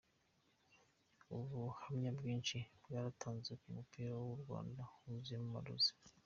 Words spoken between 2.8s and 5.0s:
bwaratanzwe ko umupira w’u Rwanda